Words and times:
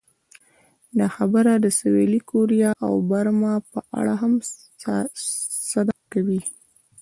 دا 0.97 1.07
خبره 1.15 1.53
د 1.57 1.65
سویلي 1.79 2.21
کوریا 2.31 2.71
او 2.87 2.93
برما 3.09 3.53
په 3.71 3.79
اړه 3.99 4.13
هم 4.21 4.33
صدق 5.71 5.99
کوي. 6.13 6.41